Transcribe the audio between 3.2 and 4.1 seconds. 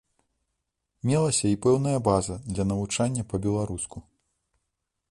па-беларуску.